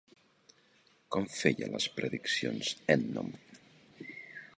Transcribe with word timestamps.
Com 1.15 1.27
feia 1.33 1.67
les 1.73 1.85
prediccions 1.99 2.71
Ènnom? 2.95 3.31